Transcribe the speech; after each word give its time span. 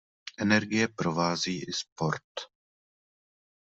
Energie 0.37 0.87
provází 0.87 1.61
i 1.69 1.73
sport. 1.73 2.25